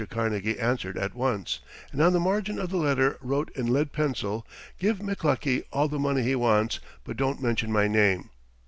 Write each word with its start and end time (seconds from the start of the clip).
Carnegie 0.09 0.57
answered 0.57 0.97
at 0.97 1.13
once, 1.13 1.59
and 1.91 2.01
on 2.01 2.11
the 2.11 2.19
margin 2.19 2.57
of 2.57 2.71
the 2.71 2.77
letter 2.77 3.19
wrote 3.21 3.51
in 3.51 3.71
lead 3.71 3.93
pencil: 3.93 4.47
"Give 4.79 4.97
McLuckie 4.97 5.63
all 5.71 5.87
the 5.89 5.99
money 5.99 6.23
he 6.23 6.33
wants, 6.35 6.79
but 7.03 7.17
don't 7.17 7.39
mention 7.39 7.71
my 7.71 7.87
name." 7.87 8.31